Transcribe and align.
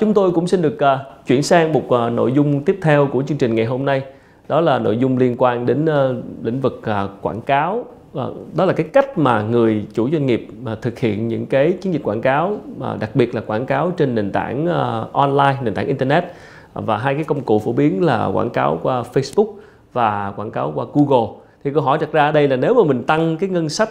Chúng 0.00 0.14
tôi 0.14 0.30
cũng 0.30 0.46
xin 0.46 0.62
được 0.62 0.74
uh, 0.74 1.26
chuyển 1.26 1.42
sang 1.42 1.72
một 1.72 1.82
uh, 1.84 2.12
nội 2.12 2.32
dung 2.32 2.64
tiếp 2.64 2.78
theo 2.82 3.06
của 3.06 3.22
chương 3.22 3.38
trình 3.38 3.54
ngày 3.54 3.66
hôm 3.66 3.84
nay. 3.84 4.02
Đó 4.48 4.60
là 4.60 4.78
nội 4.78 4.96
dung 4.96 5.18
liên 5.18 5.34
quan 5.38 5.66
đến 5.66 5.84
uh, 5.84 6.24
lĩnh 6.42 6.60
vực 6.60 6.82
uh, 6.90 7.10
quảng 7.22 7.40
cáo. 7.40 7.84
Uh, 8.18 8.56
đó 8.56 8.64
là 8.64 8.72
cái 8.72 8.86
cách 8.92 9.18
mà 9.18 9.42
người 9.42 9.86
chủ 9.92 10.10
doanh 10.10 10.26
nghiệp 10.26 10.48
uh, 10.72 10.82
thực 10.82 10.98
hiện 10.98 11.28
những 11.28 11.46
cái 11.46 11.72
chiến 11.72 11.92
dịch 11.92 12.02
quảng 12.02 12.20
cáo, 12.20 12.58
uh, 12.78 13.00
đặc 13.00 13.10
biệt 13.14 13.34
là 13.34 13.40
quảng 13.40 13.66
cáo 13.66 13.90
trên 13.96 14.14
nền 14.14 14.32
tảng 14.32 14.66
uh, 14.66 15.12
online, 15.12 15.56
nền 15.62 15.74
tảng 15.74 15.86
internet 15.86 16.24
và 16.74 16.96
hai 16.96 17.14
cái 17.14 17.24
công 17.24 17.40
cụ 17.40 17.58
phổ 17.58 17.72
biến 17.72 18.04
là 18.04 18.26
quảng 18.26 18.50
cáo 18.50 18.78
qua 18.82 19.02
Facebook 19.12 19.52
và 19.92 20.32
quảng 20.36 20.50
cáo 20.50 20.72
qua 20.74 20.86
Google 20.92 21.28
thì 21.64 21.70
câu 21.74 21.82
hỏi 21.82 21.98
đặt 22.00 22.12
ra 22.12 22.30
đây 22.30 22.48
là 22.48 22.56
nếu 22.56 22.74
mà 22.74 22.82
mình 22.84 23.02
tăng 23.02 23.36
cái 23.36 23.50
ngân 23.50 23.68
sách 23.68 23.90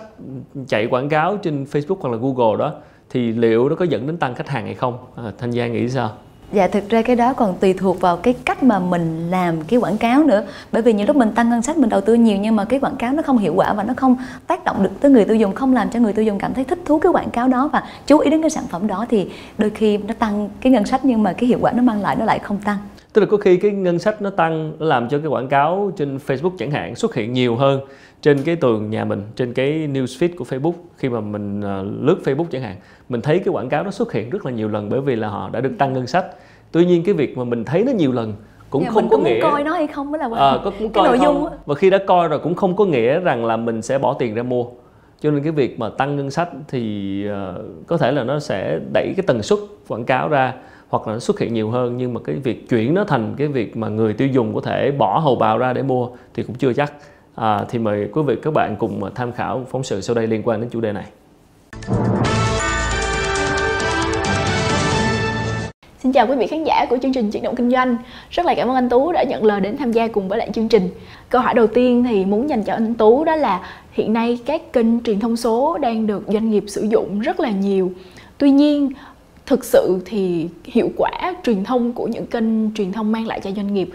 chạy 0.68 0.88
quảng 0.88 1.10
cáo 1.10 1.38
trên 1.38 1.64
Facebook 1.64 1.98
hoặc 2.00 2.10
là 2.10 2.18
Google 2.22 2.58
đó 2.58 2.74
thì 3.10 3.32
liệu 3.32 3.70
nó 3.70 3.76
có 3.76 3.86
dẫn 3.86 4.08
đến 4.08 4.18
tăng 4.18 4.36
khách 4.36 4.48
hàng 4.50 4.66
hay 4.66 4.74
không? 4.74 4.98
À, 5.16 5.24
thanh 5.38 5.52
gia 5.52 5.68
nghĩ 5.68 5.90
sao? 5.90 6.12
Dạ 6.52 6.68
thực 6.68 6.90
ra 6.90 7.02
cái 7.02 7.16
đó 7.16 7.34
còn 7.34 7.58
tùy 7.60 7.74
thuộc 7.74 8.02
vào 8.02 8.18
cái 8.18 8.34
cách 8.46 8.64
mà 8.64 8.80
mình 8.80 9.30
làm 9.32 9.62
cái 9.62 9.80
quảng 9.80 9.98
cáo 9.98 10.24
nữa. 10.24 10.44
Bởi 10.72 10.82
vì 10.82 10.94
những 10.94 11.08
lúc 11.08 11.16
mình 11.16 11.32
tăng 11.32 11.50
ngân 11.50 11.62
sách 11.62 11.78
mình 11.78 11.90
đầu 11.90 12.02
tư 12.02 12.14
nhiều 12.14 12.38
nhưng 12.38 12.56
mà 12.56 12.66
cái 12.66 12.80
quảng 12.80 12.96
cáo 12.96 13.14
nó 13.14 13.22
không 13.22 13.38
hiệu 13.38 13.54
quả 13.56 13.74
và 13.74 13.84
nó 13.84 13.94
không 13.98 14.16
tác 14.48 14.64
động 14.64 14.84
được 14.84 14.90
tới 15.02 15.12
người 15.12 15.26
tiêu 15.26 15.36
dùng 15.36 15.56
Không 15.56 15.74
làm 15.74 15.90
cho 15.90 16.00
người 16.00 16.14
tiêu 16.14 16.26
dùng 16.26 16.40
cảm 16.40 16.54
thấy 16.54 16.64
thích 16.64 16.80
thú 16.86 17.00
cái 17.00 17.12
quảng 17.12 17.30
cáo 17.30 17.48
đó 17.48 17.70
và 17.74 17.84
chú 18.08 18.20
ý 18.20 18.32
đến 18.32 18.42
cái 18.42 18.50
sản 18.50 18.64
phẩm 18.70 18.88
đó 18.88 19.06
Thì 19.10 19.30
đôi 19.58 19.70
khi 19.70 19.98
nó 19.98 20.14
tăng 20.20 20.50
cái 20.62 20.72
ngân 20.72 20.86
sách 20.86 21.06
nhưng 21.06 21.24
mà 21.24 21.34
cái 21.34 21.48
hiệu 21.48 21.58
quả 21.62 21.72
nó 21.72 21.82
mang 21.82 22.02
lại 22.02 22.16
nó 22.16 22.26
lại 22.26 22.40
không 22.40 22.58
tăng. 22.58 22.78
Tức 23.14 23.22
là 23.22 23.28
có 23.32 23.38
khi 23.38 23.58
cái 23.58 23.72
ngân 23.72 24.00
sách 24.00 24.22
nó 24.22 24.30
tăng 24.30 24.74
nó 24.80 24.86
làm 24.86 25.10
cho 25.10 25.18
cái 25.18 25.28
quảng 25.28 25.48
cáo 25.48 25.92
trên 25.98 26.20
Facebook 26.28 26.58
chẳng 26.58 26.72
hạn 26.72 26.96
xuất 26.96 27.16
hiện 27.16 27.34
nhiều 27.34 27.56
hơn 27.56 27.80
trên 28.22 28.44
cái 28.44 28.56
tường 28.56 28.90
nhà 28.90 29.06
mình 29.06 29.24
trên 29.36 29.54
cái 29.54 29.88
newsfeed 29.94 30.30
của 30.38 30.46
Facebook 30.46 30.74
khi 30.98 31.10
mà 31.10 31.22
mình 31.22 31.62
ờ, 31.62 31.84
lướt 32.02 32.18
Facebook 32.24 32.46
chẳng 32.52 32.62
hạn 32.62 32.76
mình 33.10 33.22
thấy 33.22 33.40
cái 33.40 33.52
quảng 33.52 33.70
cáo 33.70 33.84
nó 33.84 33.92
xuất 33.92 34.14
hiện 34.14 34.30
rất 34.30 34.46
là 34.46 34.52
nhiều 34.52 34.68
lần 34.68 34.90
bởi 34.90 35.02
vì 35.02 35.16
là 35.16 35.28
họ 35.28 35.50
đã 35.50 35.62
được 35.62 35.74
tăng 35.78 35.94
ngân 35.94 36.08
sách. 36.08 36.26
Tuy 36.72 36.86
nhiên 36.86 37.04
cái 37.04 37.14
việc 37.14 37.38
mà 37.38 37.44
mình 37.44 37.66
thấy 37.66 37.84
nó 37.84 37.92
nhiều 37.92 38.12
lần 38.12 38.34
cũng 38.70 38.84
dạ, 38.84 38.90
không 38.90 39.04
mình 39.04 39.10
có 39.12 39.18
có 39.18 39.24
nghĩa 39.24 39.42
coi 39.42 39.64
nó 39.64 39.74
hay 39.74 39.88
không 39.88 40.12
mới 40.12 40.20
là 40.20 40.30
à, 40.36 40.58
có 40.64 40.72
cũng 40.80 40.90
coi 40.90 41.08
nội 41.08 41.20
dung 41.20 41.48
và 41.66 41.76
khi 41.76 41.90
đã 41.90 41.98
coi 42.08 42.28
rồi 42.28 42.40
cũng 42.40 42.56
không 42.56 42.76
có 42.76 42.86
nghĩa 42.86 43.20
rằng 43.20 43.46
là 43.46 43.58
mình 43.58 43.82
sẽ 43.82 43.98
bỏ 43.98 44.14
tiền 44.14 44.36
ra 44.36 44.44
mua. 44.44 44.66
Cho 45.22 45.32
nên 45.32 45.44
cái 45.44 45.52
việc 45.52 45.80
mà 45.80 45.90
tăng 45.90 46.16
ngân 46.16 46.32
sách 46.32 46.50
thì 46.68 47.26
uh, 47.28 47.88
có 47.88 47.98
thể 47.98 48.12
là 48.12 48.24
nó 48.24 48.40
sẽ 48.40 48.80
đẩy 48.94 49.14
cái 49.18 49.24
tần 49.28 49.44
suất 49.44 49.60
quảng 49.88 50.06
cáo 50.06 50.30
ra 50.30 50.54
hoặc 50.90 51.08
là 51.08 51.14
nó 51.14 51.20
xuất 51.20 51.40
hiện 51.40 51.54
nhiều 51.54 51.70
hơn. 51.70 51.98
Nhưng 51.98 52.14
mà 52.14 52.20
cái 52.24 52.36
việc 52.36 52.70
chuyển 52.70 52.94
nó 52.94 53.04
thành 53.04 53.34
cái 53.38 53.48
việc 53.48 53.78
mà 53.78 53.88
người 53.88 54.14
tiêu 54.14 54.28
dùng 54.28 54.54
có 54.54 54.62
thể 54.62 54.92
bỏ 54.92 55.20
hầu 55.20 55.36
bào 55.36 55.58
ra 55.58 55.74
để 55.74 55.84
mua 55.84 56.10
thì 56.34 56.44
cũng 56.44 56.56
chưa 56.56 56.74
chắc 56.74 56.94
à, 57.40 57.66
thì 57.70 57.80
mời 57.80 58.10
quý 58.14 58.22
vị 58.28 58.36
các 58.42 58.54
bạn 58.54 58.76
cùng 58.80 59.02
tham 59.16 59.32
khảo 59.32 59.66
phóng 59.72 59.84
sự 59.84 60.02
sau 60.02 60.16
đây 60.16 60.28
liên 60.28 60.42
quan 60.46 60.62
đến 60.62 60.70
chủ 60.70 60.82
đề 60.82 60.92
này. 60.92 61.06
Xin 66.04 66.12
chào 66.12 66.28
quý 66.28 66.36
vị 66.36 66.48
khán 66.48 66.64
giả 66.64 66.86
của 66.90 66.98
chương 67.02 67.14
trình 67.14 67.32
Chuyển 67.32 67.44
động 67.44 67.56
Kinh 67.56 67.72
doanh. 67.72 67.98
Rất 68.30 68.46
là 68.46 68.54
cảm 68.56 68.68
ơn 68.68 68.76
anh 68.76 68.90
Tú 68.90 69.12
đã 69.12 69.24
nhận 69.24 69.46
lời 69.46 69.62
đến 69.62 69.78
tham 69.78 69.92
gia 69.92 70.08
cùng 70.08 70.28
với 70.28 70.38
lại 70.38 70.50
chương 70.54 70.68
trình. 70.68 70.90
Câu 71.30 71.42
hỏi 71.42 71.54
đầu 71.54 71.68
tiên 71.68 72.04
thì 72.10 72.26
muốn 72.26 72.50
dành 72.50 72.64
cho 72.64 72.74
anh 72.74 72.96
Tú 72.96 73.24
đó 73.24 73.36
là 73.36 73.62
Hiện 73.92 74.14
nay 74.14 74.40
các 74.46 74.74
kênh 74.74 75.04
truyền 75.04 75.20
thông 75.20 75.38
số 75.38 75.78
đang 75.78 76.08
được 76.08 76.24
doanh 76.28 76.50
nghiệp 76.50 76.64
sử 76.68 76.82
dụng 76.82 77.20
rất 77.20 77.40
là 77.40 77.50
nhiều. 77.50 77.92
Tuy 78.38 78.52
nhiên 78.52 78.92
thực 79.46 79.66
sự 79.66 80.02
thì 80.06 80.50
hiệu 80.66 80.90
quả 80.98 81.12
truyền 81.44 81.64
thông 81.64 81.94
của 81.94 82.08
những 82.08 82.26
kênh 82.26 82.74
truyền 82.74 82.92
thông 82.92 83.12
mang 83.12 83.28
lại 83.28 83.40
cho 83.40 83.52
doanh 83.52 83.74
nghiệp 83.74 83.90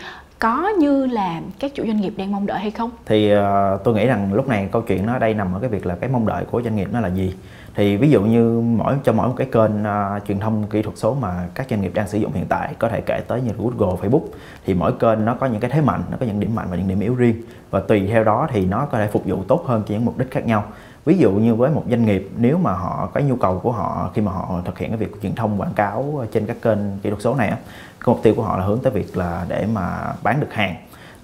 có 0.44 0.68
như 0.78 1.06
là 1.06 1.40
các 1.58 1.74
chủ 1.74 1.86
doanh 1.86 2.00
nghiệp 2.00 2.14
đang 2.16 2.32
mong 2.32 2.46
đợi 2.46 2.58
hay 2.58 2.70
không? 2.70 2.90
Thì 3.06 3.36
uh, 3.36 3.40
tôi 3.84 3.94
nghĩ 3.94 4.06
rằng 4.06 4.34
lúc 4.34 4.48
này 4.48 4.68
câu 4.72 4.82
chuyện 4.82 5.06
nó 5.06 5.12
ở 5.12 5.18
đây 5.18 5.34
nằm 5.34 5.54
ở 5.54 5.60
cái 5.60 5.70
việc 5.70 5.86
là 5.86 5.96
cái 5.96 6.10
mong 6.10 6.26
đợi 6.26 6.44
của 6.50 6.62
doanh 6.62 6.76
nghiệp 6.76 6.88
nó 6.92 7.00
là 7.00 7.08
gì. 7.08 7.34
Thì 7.74 7.96
ví 7.96 8.10
dụ 8.10 8.22
như 8.22 8.60
mỗi 8.60 8.94
cho 9.04 9.12
mỗi 9.12 9.28
một 9.28 9.34
cái 9.36 9.46
kênh 9.52 9.82
uh, 9.82 10.26
truyền 10.28 10.40
thông 10.40 10.66
kỹ 10.66 10.82
thuật 10.82 10.98
số 10.98 11.14
mà 11.14 11.48
các 11.54 11.66
doanh 11.70 11.80
nghiệp 11.80 11.92
đang 11.94 12.08
sử 12.08 12.18
dụng 12.18 12.32
hiện 12.32 12.46
tại 12.48 12.74
có 12.78 12.88
thể 12.88 13.00
kể 13.00 13.20
tới 13.28 13.40
như 13.40 13.52
Google, 13.58 13.96
Facebook 14.02 14.26
thì 14.66 14.74
mỗi 14.74 14.92
kênh 14.92 15.24
nó 15.24 15.34
có 15.34 15.46
những 15.46 15.60
cái 15.60 15.70
thế 15.70 15.80
mạnh, 15.80 16.02
nó 16.10 16.16
có 16.20 16.26
những 16.26 16.40
điểm 16.40 16.54
mạnh 16.54 16.66
và 16.70 16.76
những 16.76 16.88
điểm 16.88 17.00
yếu 17.00 17.14
riêng 17.14 17.42
và 17.70 17.80
tùy 17.80 18.06
theo 18.06 18.24
đó 18.24 18.48
thì 18.52 18.66
nó 18.66 18.86
có 18.92 18.98
thể 18.98 19.06
phục 19.06 19.22
vụ 19.26 19.42
tốt 19.48 19.64
hơn 19.66 19.82
cho 19.86 19.94
những 19.94 20.04
mục 20.04 20.18
đích 20.18 20.30
khác 20.30 20.46
nhau 20.46 20.64
ví 21.04 21.18
dụ 21.18 21.32
như 21.32 21.54
với 21.54 21.70
một 21.70 21.82
doanh 21.90 22.04
nghiệp, 22.04 22.30
nếu 22.36 22.58
mà 22.58 22.72
họ 22.72 23.08
cái 23.14 23.22
nhu 23.22 23.36
cầu 23.36 23.58
của 23.58 23.72
họ 23.72 24.10
khi 24.14 24.22
mà 24.22 24.32
họ 24.32 24.60
thực 24.64 24.78
hiện 24.78 24.90
cái 24.90 24.98
việc 24.98 25.22
truyền 25.22 25.34
thông 25.34 25.60
quảng 25.60 25.72
cáo 25.74 26.24
trên 26.32 26.46
các 26.46 26.56
kênh 26.62 26.78
kỹ 27.02 27.10
thuật 27.10 27.22
số 27.22 27.34
này 27.34 27.48
cái 27.50 27.58
mục 28.06 28.20
tiêu 28.22 28.34
của 28.36 28.42
họ 28.42 28.56
là 28.58 28.64
hướng 28.64 28.78
tới 28.78 28.92
việc 28.92 29.16
là 29.16 29.46
để 29.48 29.66
mà 29.72 30.14
bán 30.22 30.40
được 30.40 30.52
hàng. 30.52 30.74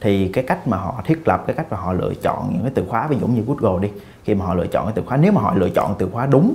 Thì 0.01 0.29
cái 0.29 0.45
cách 0.45 0.69
mà 0.69 0.77
họ 0.77 1.03
thiết 1.05 1.29
lập, 1.29 1.45
cái 1.47 1.57
cách 1.57 1.67
mà 1.71 1.77
họ 1.77 1.93
lựa 1.93 2.15
chọn 2.23 2.51
những 2.53 2.63
cái 2.63 2.73
từ 2.75 2.85
khóa, 2.89 3.07
ví 3.07 3.17
dụ 3.21 3.27
như 3.27 3.43
Google 3.47 3.89
đi, 3.89 3.93
khi 4.25 4.35
mà 4.35 4.47
họ 4.47 4.55
lựa 4.55 4.67
chọn 4.67 4.85
cái 4.85 4.93
từ 4.97 5.03
khóa, 5.07 5.17
nếu 5.17 5.33
mà 5.33 5.41
họ 5.41 5.55
lựa 5.55 5.71
chọn 5.71 5.95
từ 5.99 6.09
khóa 6.13 6.27
đúng 6.27 6.55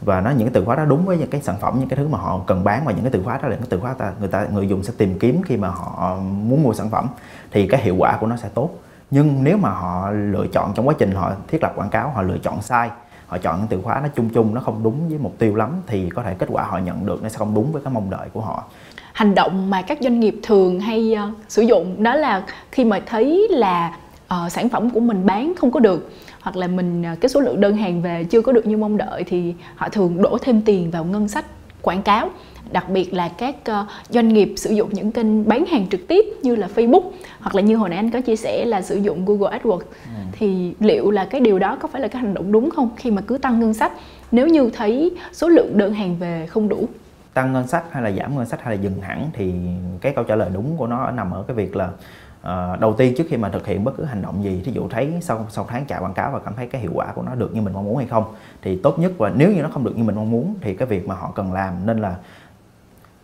và 0.00 0.20
nó 0.20 0.30
những 0.30 0.48
cái 0.48 0.54
từ 0.54 0.64
khóa 0.64 0.76
đó 0.76 0.84
đúng 0.84 1.04
với 1.04 1.18
những 1.18 1.30
cái 1.30 1.42
sản 1.42 1.56
phẩm, 1.60 1.76
những 1.78 1.88
cái 1.88 1.96
thứ 1.96 2.08
mà 2.08 2.18
họ 2.18 2.40
cần 2.46 2.64
bán 2.64 2.84
và 2.84 2.92
những 2.92 3.02
cái 3.02 3.10
từ 3.10 3.22
khóa 3.22 3.38
đó 3.42 3.48
là 3.48 3.54
những 3.54 3.60
cái 3.60 3.68
từ 3.70 3.80
khóa 3.80 3.94
ta, 3.94 4.12
người 4.18 4.28
ta, 4.28 4.46
người 4.52 4.68
dùng 4.68 4.82
sẽ 4.82 4.92
tìm 4.98 5.18
kiếm 5.18 5.42
khi 5.42 5.56
mà 5.56 5.68
họ 5.68 6.16
muốn 6.20 6.62
mua 6.62 6.72
sản 6.72 6.90
phẩm, 6.90 7.06
thì 7.50 7.68
cái 7.68 7.82
hiệu 7.82 7.96
quả 7.98 8.16
của 8.20 8.26
nó 8.26 8.36
sẽ 8.36 8.48
tốt 8.54 8.70
nhưng 9.14 9.44
nếu 9.44 9.56
mà 9.56 9.70
họ 9.70 10.10
lựa 10.10 10.46
chọn 10.52 10.72
trong 10.74 10.88
quá 10.88 10.94
trình 10.98 11.12
họ 11.12 11.32
thiết 11.48 11.62
lập 11.62 11.72
quảng 11.76 11.90
cáo 11.90 12.10
họ 12.10 12.22
lựa 12.22 12.38
chọn 12.38 12.62
sai 12.62 12.90
họ 13.26 13.38
chọn 13.38 13.58
những 13.58 13.68
từ 13.68 13.80
khóa 13.82 14.00
nó 14.02 14.08
chung 14.16 14.28
chung 14.28 14.54
nó 14.54 14.60
không 14.60 14.82
đúng 14.82 15.08
với 15.08 15.18
mục 15.18 15.38
tiêu 15.38 15.54
lắm 15.54 15.70
thì 15.86 16.10
có 16.10 16.22
thể 16.22 16.34
kết 16.38 16.48
quả 16.52 16.62
họ 16.64 16.78
nhận 16.78 17.06
được 17.06 17.22
nó 17.22 17.28
sẽ 17.28 17.38
không 17.38 17.54
đúng 17.54 17.72
với 17.72 17.82
cái 17.82 17.92
mong 17.94 18.10
đợi 18.10 18.28
của 18.32 18.40
họ. 18.40 18.64
Hành 19.12 19.34
động 19.34 19.70
mà 19.70 19.82
các 19.82 19.98
doanh 20.00 20.20
nghiệp 20.20 20.40
thường 20.42 20.80
hay 20.80 21.16
uh, 21.28 21.38
sử 21.48 21.62
dụng 21.62 22.02
đó 22.02 22.14
là 22.14 22.44
khi 22.70 22.84
mà 22.84 23.00
thấy 23.06 23.48
là 23.50 23.96
uh, 24.34 24.52
sản 24.52 24.68
phẩm 24.68 24.90
của 24.90 25.00
mình 25.00 25.26
bán 25.26 25.52
không 25.56 25.70
có 25.70 25.80
được 25.80 26.10
hoặc 26.40 26.56
là 26.56 26.66
mình 26.66 27.04
uh, 27.12 27.20
cái 27.20 27.28
số 27.28 27.40
lượng 27.40 27.60
đơn 27.60 27.76
hàng 27.76 28.02
về 28.02 28.24
chưa 28.24 28.42
có 28.42 28.52
được 28.52 28.66
như 28.66 28.76
mong 28.76 28.96
đợi 28.96 29.24
thì 29.24 29.54
họ 29.76 29.88
thường 29.88 30.22
đổ 30.22 30.38
thêm 30.42 30.62
tiền 30.62 30.90
vào 30.90 31.04
ngân 31.04 31.28
sách 31.28 31.44
quảng 31.82 32.02
cáo 32.02 32.30
đặc 32.72 32.88
biệt 32.88 33.14
là 33.14 33.28
các 33.38 33.54
uh, 33.70 33.86
doanh 34.08 34.28
nghiệp 34.28 34.52
sử 34.56 34.70
dụng 34.70 34.88
những 34.92 35.12
kênh 35.12 35.48
bán 35.48 35.66
hàng 35.66 35.86
trực 35.88 36.08
tiếp 36.08 36.24
như 36.42 36.56
là 36.56 36.68
Facebook 36.74 37.10
hoặc 37.40 37.54
là 37.54 37.62
như 37.62 37.76
hồi 37.76 37.88
nãy 37.88 37.96
anh 37.96 38.10
có 38.10 38.20
chia 38.20 38.36
sẻ 38.36 38.64
là 38.64 38.82
sử 38.82 38.96
dụng 38.96 39.24
Google 39.24 39.58
AdWords. 39.58 39.78
Ừ. 39.78 40.22
thì 40.32 40.74
liệu 40.80 41.10
là 41.10 41.24
cái 41.24 41.40
điều 41.40 41.58
đó 41.58 41.76
có 41.80 41.88
phải 41.88 42.00
là 42.00 42.08
cái 42.08 42.22
hành 42.22 42.34
động 42.34 42.52
đúng 42.52 42.70
không 42.70 42.90
khi 42.96 43.10
mà 43.10 43.22
cứ 43.26 43.38
tăng 43.38 43.60
ngân 43.60 43.74
sách? 43.74 43.92
Nếu 44.32 44.46
như 44.46 44.70
thấy 44.74 45.10
số 45.32 45.48
lượng 45.48 45.78
đơn 45.78 45.94
hàng 45.94 46.16
về 46.16 46.46
không 46.46 46.68
đủ? 46.68 46.88
Tăng 47.34 47.52
ngân 47.52 47.66
sách 47.66 47.84
hay 47.90 48.02
là 48.02 48.10
giảm 48.10 48.36
ngân 48.36 48.46
sách 48.46 48.62
hay 48.62 48.76
là 48.76 48.82
dừng 48.82 49.00
hẳn 49.00 49.30
thì 49.32 49.52
cái 50.00 50.12
câu 50.16 50.24
trả 50.24 50.36
lời 50.36 50.50
đúng 50.54 50.76
của 50.76 50.86
nó 50.86 51.10
nằm 51.10 51.30
ở 51.30 51.44
cái 51.48 51.56
việc 51.56 51.76
là 51.76 51.88
uh, 52.42 52.80
đầu 52.80 52.94
tiên 52.94 53.14
trước 53.16 53.24
khi 53.28 53.36
mà 53.36 53.48
thực 53.48 53.66
hiện 53.66 53.84
bất 53.84 53.92
cứ 53.96 54.04
hành 54.04 54.22
động 54.22 54.44
gì 54.44 54.62
thí 54.64 54.72
dụ 54.72 54.88
thấy 54.88 55.12
sau 55.20 55.46
sau 55.50 55.66
tháng 55.68 55.84
chạy 55.84 56.00
quảng 56.00 56.14
cáo 56.14 56.30
và 56.30 56.38
cảm 56.38 56.54
thấy 56.54 56.66
cái 56.66 56.80
hiệu 56.80 56.90
quả 56.94 57.12
của 57.14 57.22
nó 57.22 57.34
được 57.34 57.54
như 57.54 57.62
mình 57.62 57.72
mong 57.72 57.84
muốn 57.84 57.96
hay 57.96 58.06
không 58.06 58.24
thì 58.62 58.76
tốt 58.76 58.98
nhất 58.98 59.12
và 59.18 59.32
nếu 59.36 59.52
như 59.52 59.62
nó 59.62 59.68
không 59.68 59.84
được 59.84 59.96
như 59.96 60.04
mình 60.04 60.16
mong 60.16 60.30
muốn 60.30 60.54
thì 60.60 60.74
cái 60.74 60.88
việc 60.88 61.06
mà 61.06 61.14
họ 61.14 61.32
cần 61.34 61.52
làm 61.52 61.86
nên 61.86 61.98
là 61.98 62.16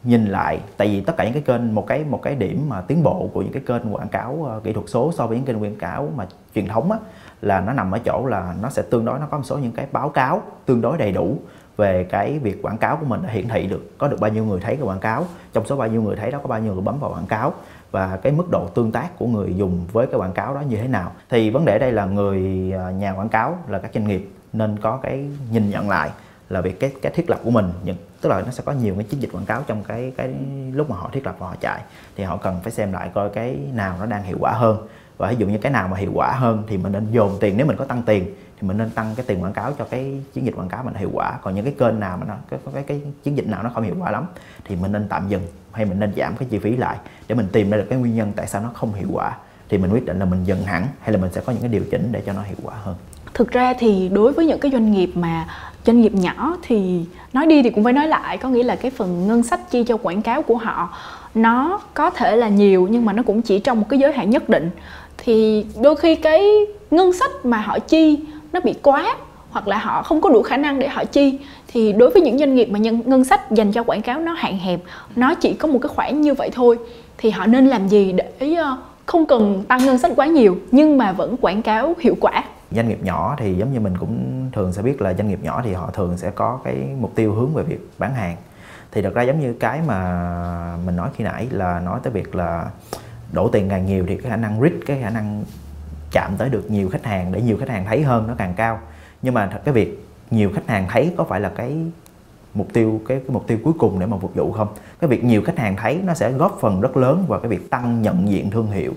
nhìn 0.05 0.25
lại. 0.25 0.61
Tại 0.77 0.89
vì 0.89 1.01
tất 1.01 1.17
cả 1.17 1.25
những 1.25 1.33
cái 1.33 1.43
kênh 1.43 1.75
một 1.75 1.87
cái 1.87 2.05
một 2.05 2.23
cái 2.23 2.35
điểm 2.35 2.69
mà 2.69 2.81
tiến 2.81 3.03
bộ 3.03 3.31
của 3.33 3.43
những 3.43 3.53
cái 3.53 3.63
kênh 3.67 3.95
quảng 3.95 4.09
cáo 4.09 4.33
uh, 4.33 4.65
kỹ 4.65 4.73
thuật 4.73 4.87
số 4.89 5.13
so 5.13 5.27
với 5.27 5.37
những 5.37 5.47
kênh 5.47 5.63
quảng 5.63 5.77
cáo 5.77 6.09
mà 6.17 6.27
truyền 6.55 6.69
thống 6.69 6.93
á, 6.93 6.99
là 7.43 7.61
nó 7.61 7.73
nằm 7.73 7.91
ở 7.91 7.99
chỗ 7.99 8.27
là 8.27 8.55
nó 8.63 8.71
sẽ 8.71 8.83
tương 8.83 9.05
đối 9.05 9.19
nó 9.19 9.27
có 9.27 9.37
một 9.37 9.45
số 9.45 9.59
những 9.59 9.73
cái 9.73 9.87
báo 9.93 10.09
cáo 10.09 10.43
tương 10.67 10.81
đối 10.81 10.99
đầy 10.99 11.13
đủ 11.13 11.39
về 11.77 12.05
cái 12.05 12.39
việc 12.39 12.63
quảng 12.63 12.79
cáo 12.79 12.97
của 12.97 13.07
mình 13.07 13.23
đã 13.23 13.29
hiển 13.31 13.49
thị 13.49 13.67
được 13.67 13.99
có 13.99 14.09
được 14.09 14.21
bao 14.21 14.31
nhiêu 14.31 14.45
người 14.45 14.61
thấy 14.61 14.77
cái 14.77 14.87
quảng 14.87 15.01
cáo 15.01 15.25
trong 15.53 15.67
số 15.67 15.77
bao 15.77 15.89
nhiêu 15.89 16.03
người 16.03 16.17
thấy 16.17 16.31
đó 16.31 16.39
có 16.43 16.49
bao 16.49 16.61
nhiêu 16.61 16.73
người 16.75 16.83
bấm 16.83 16.99
vào 17.01 17.11
quảng 17.11 17.27
cáo 17.27 17.53
và 17.91 18.17
cái 18.23 18.33
mức 18.33 18.51
độ 18.51 18.69
tương 18.75 18.93
tác 18.93 19.19
của 19.19 19.27
người 19.27 19.55
dùng 19.57 19.87
với 19.93 20.07
cái 20.07 20.21
quảng 20.21 20.33
cáo 20.33 20.55
đó 20.55 20.61
như 20.61 20.77
thế 20.77 20.89
nào. 20.89 21.13
Thì 21.29 21.51
vấn 21.51 21.65
đề 21.65 21.79
đây 21.79 21.93
là 21.93 22.05
người 22.05 22.73
à, 22.79 22.91
nhà 22.91 23.13
quảng 23.13 23.29
cáo 23.29 23.59
là 23.69 23.79
các 23.79 23.91
doanh 23.95 24.07
nghiệp 24.07 24.31
nên 24.53 24.79
có 24.79 24.97
cái 25.03 25.27
nhìn 25.51 25.71
nhận 25.71 25.89
lại 25.89 26.11
là 26.49 26.61
việc 26.61 26.81
cái 26.81 26.93
cái 27.03 27.13
thiết 27.13 27.31
lập 27.31 27.41
của 27.45 27.51
mình. 27.51 27.73
Những, 27.85 27.97
tức 28.21 28.29
là 28.29 28.41
nó 28.41 28.51
sẽ 28.51 28.63
có 28.67 28.73
nhiều 28.73 28.95
cái 28.95 29.05
chiến 29.05 29.23
dịch 29.23 29.31
quảng 29.33 29.47
cáo 29.47 29.63
trong 29.67 29.85
cái 29.85 30.13
cái 30.17 30.35
lúc 30.73 30.91
mà 30.91 30.97
họ 30.97 31.11
thiết 31.13 31.27
lập 31.27 31.37
và 31.39 31.47
họ 31.47 31.55
chạy. 31.61 31.81
Thì 32.17 32.25
họ 32.25 32.37
cần 32.37 32.61
phải 32.63 32.73
xem 32.73 32.93
lại 32.93 33.11
coi 33.15 33.31
cái 33.31 33.57
nào 33.73 33.97
nó 34.01 34.07
đang 34.07 34.23
hiệu 34.23 34.37
quả 34.41 34.53
hơn. 34.53 34.87
Và 35.17 35.29
ví 35.29 35.37
dụ 35.37 35.47
như 35.47 35.59
cái 35.59 35.73
nào 35.73 35.89
mà 35.89 35.97
hiệu 35.97 36.11
quả 36.15 36.33
hơn 36.33 36.63
thì 36.67 36.77
mình 36.77 36.93
nên 36.93 37.11
dồn 37.11 37.37
tiền, 37.41 37.57
nếu 37.57 37.67
mình 37.67 37.77
có 37.77 37.85
tăng 37.85 38.03
tiền 38.03 38.35
thì 38.61 38.69
mình 38.69 38.79
nên 38.79 38.91
tăng 38.91 39.15
cái 39.17 39.27
tiền 39.27 39.43
quảng 39.43 39.53
cáo 39.53 39.73
cho 39.79 39.85
cái 39.85 40.21
chiến 40.35 40.47
dịch 40.47 40.55
quảng 40.57 40.69
cáo 40.69 40.83
mình 40.83 40.95
hiệu 40.95 41.11
quả. 41.13 41.39
Còn 41.43 41.55
những 41.55 41.65
cái 41.65 41.75
kênh 41.79 42.01
nào 42.01 42.17
mà 42.17 42.27
nó 42.29 42.35
cái 42.51 42.61
cái, 42.75 42.83
cái 42.83 43.01
chiến 43.23 43.37
dịch 43.37 43.49
nào 43.49 43.63
nó 43.63 43.71
không 43.75 43.83
hiệu 43.83 43.95
quả 43.99 44.11
lắm 44.11 44.27
thì 44.65 44.77
mình 44.77 44.93
nên 44.93 45.07
tạm 45.09 45.29
dừng 45.29 45.43
hay 45.73 45.85
mình 45.85 46.01
nên 46.01 46.13
giảm 46.17 46.37
cái 46.37 46.49
chi 46.51 46.59
phí 46.59 46.77
lại 46.77 46.97
để 47.29 47.35
mình 47.35 47.47
tìm 47.53 47.71
ra 47.71 47.77
được 47.77 47.87
cái 47.91 47.99
nguyên 47.99 48.17
nhân 48.17 48.33
tại 48.37 48.47
sao 48.47 48.63
nó 48.63 48.71
không 48.75 48.93
hiệu 48.93 49.09
quả. 49.13 49.37
Thì 49.69 49.79
mình 49.79 49.93
quyết 49.93 50.07
định 50.07 50.19
là 50.19 50.25
mình 50.25 50.45
dừng 50.45 50.63
hẳn 50.63 50.87
hay 51.01 51.13
là 51.13 51.19
mình 51.19 51.31
sẽ 51.33 51.41
có 51.41 51.53
những 51.53 51.63
cái 51.63 51.71
điều 51.71 51.83
chỉnh 51.91 52.09
để 52.13 52.23
cho 52.27 52.33
nó 52.33 52.43
hiệu 52.43 52.57
quả 52.63 52.75
hơn. 52.83 52.95
Thực 53.35 53.51
ra 53.51 53.75
thì 53.79 54.09
đối 54.09 54.33
với 54.33 54.47
những 54.47 54.61
cái 54.61 54.71
doanh 54.73 54.93
nghiệp 54.93 55.11
mà 55.15 55.47
doanh 55.87 56.01
nghiệp 56.01 56.13
nhỏ 56.15 56.57
thì 56.63 57.05
nói 57.33 57.47
đi 57.47 57.63
thì 57.63 57.71
cũng 57.71 57.85
phải 57.85 57.93
nói 57.93 58.09
lại. 58.09 58.39
Có 58.39 58.49
nghĩa 58.49 58.63
là 58.63 58.77
cái 58.77 58.91
phần 58.91 59.27
ngân 59.27 59.43
sách 59.43 59.71
chi 59.71 59.85
cho 59.85 59.97
quảng 59.97 60.23
cáo 60.23 60.43
của 60.43 60.57
họ 60.57 60.95
nó 61.35 61.81
có 61.95 62.11
thể 62.11 62.37
là 62.37 62.49
nhiều 62.49 62.89
nhưng 62.91 63.05
mà 63.05 63.13
nó 63.13 63.23
cũng 63.23 63.43
chỉ 63.43 63.59
trong 63.59 63.81
một 63.81 63.87
cái 63.89 63.99
giới 63.99 64.13
hạn 64.13 64.31
nhất 64.31 64.49
định. 64.49 64.71
Thì 65.19 65.67
đôi 65.83 65.97
khi 65.97 66.15
cái 66.15 66.43
ngân 66.91 67.13
sách 67.13 67.31
mà 67.45 67.59
họ 67.59 67.79
chi 67.79 68.19
nó 68.53 68.61
bị 68.61 68.75
quá 68.83 69.17
hoặc 69.51 69.69
là 69.69 69.79
họ 69.79 70.03
không 70.03 70.21
có 70.21 70.31
đủ 70.31 70.43
khả 70.43 70.57
năng 70.57 70.79
để 70.79 70.89
họ 70.89 71.05
chi 71.05 71.39
thì 71.69 71.93
đối 71.93 72.11
với 72.11 72.23
những 72.23 72.39
doanh 72.39 72.55
nghiệp 72.55 72.69
mà 72.71 72.79
nhân, 72.79 73.03
ngân 73.07 73.25
sách 73.25 73.51
dành 73.51 73.73
cho 73.73 73.83
quảng 73.83 74.03
cáo 74.03 74.21
nó 74.21 74.33
hạn 74.33 74.59
hẹp 74.59 74.81
nó 75.17 75.35
chỉ 75.35 75.55
có 75.55 75.69
một 75.69 75.79
cái 75.83 75.89
khoản 75.89 76.21
như 76.21 76.35
vậy 76.35 76.51
thôi 76.53 76.79
thì 77.19 77.31
họ 77.31 77.47
nên 77.47 77.67
làm 77.67 77.89
gì 77.89 78.13
để 78.13 78.55
ờ, 78.55 78.77
không 79.07 79.27
cần 79.27 79.65
tăng 79.69 79.87
ngân 79.87 79.99
sách 79.99 80.13
quá 80.17 80.27
nhiều 80.27 80.57
nhưng 80.71 80.99
mà 80.99 81.13
vẫn 81.13 81.37
quảng 81.41 81.63
cáo 81.63 81.95
hiệu 82.01 82.15
quả? 82.21 82.45
Doanh 82.71 82.89
nghiệp 82.89 83.03
nhỏ 83.03 83.37
thì 83.39 83.55
giống 83.55 83.73
như 83.73 83.81
mình 83.81 83.95
cũng 84.01 84.49
thường 84.53 84.73
sẽ 84.73 84.83
biết 84.83 85.03
là 85.03 85.15
doanh 85.15 85.29
nghiệp 85.29 85.39
nhỏ 85.43 85.63
thì 85.65 85.73
họ 85.73 85.91
thường 85.91 86.17
sẽ 86.17 86.31
có 86.31 86.59
cái 86.65 86.77
mục 87.01 87.15
tiêu 87.15 87.35
hướng 87.35 87.55
về 87.55 87.63
việc 87.63 87.89
bán 87.99 88.15
hàng. 88.15 88.37
Thì 88.93 89.03
thật 89.03 89.15
ra 89.15 89.23
giống 89.23 89.41
như 89.41 89.53
cái 89.61 89.81
mà 89.87 90.77
mình 90.87 90.97
nói 90.97 91.09
khi 91.17 91.25
nãy 91.25 91.47
là 91.51 91.81
nói 91.81 92.01
tới 92.03 92.13
việc 92.13 92.35
là 92.35 92.67
đổ 93.33 93.49
tiền 93.49 93.69
càng 93.69 93.87
nhiều 93.87 94.05
thì 94.09 94.17
cái 94.17 94.31
khả 94.31 94.37
năng 94.37 94.61
reach 94.61 94.87
cái 94.87 94.99
khả 95.03 95.11
năng 95.11 95.45
chạm 96.13 96.37
tới 96.39 96.49
được 96.49 96.71
nhiều 96.71 96.89
khách 96.89 97.05
hàng 97.05 97.33
để 97.33 97.41
nhiều 97.43 97.57
khách 97.61 97.69
hàng 97.69 97.85
thấy 97.87 98.03
hơn 98.03 98.27
nó 98.27 98.35
càng 98.39 98.55
cao. 98.57 98.81
Nhưng 99.23 99.35
mà 99.35 99.47
thật 99.47 99.61
cái 99.65 99.75
việc 99.75 100.09
nhiều 100.31 100.51
khách 100.55 100.69
hàng 100.69 100.87
thấy 100.89 101.15
có 101.17 101.25
phải 101.25 101.41
là 101.41 101.49
cái 101.49 101.77
mục 102.55 102.69
tiêu 102.73 103.01
cái, 103.09 103.19
cái 103.19 103.31
mục 103.31 103.47
tiêu 103.47 103.59
cuối 103.65 103.73
cùng 103.79 103.99
để 103.99 104.07
mà 104.07 104.17
phục 104.21 104.35
vụ 104.35 104.53
không? 104.53 104.69
Cái 105.01 105.09
việc 105.09 105.25
nhiều 105.25 105.43
khách 105.47 105.59
hàng 105.59 105.77
thấy 105.77 106.01
nó 106.05 106.15
sẽ 106.15 106.33
góp 106.33 106.59
phần 106.61 106.81
rất 106.81 106.97
lớn 106.97 107.25
vào 107.29 107.41
cái 107.41 107.49
việc 107.49 107.71
tăng 107.71 108.03
nhận 108.03 108.29
diện 108.29 108.51
thương 108.51 108.71
hiệu. 108.71 108.93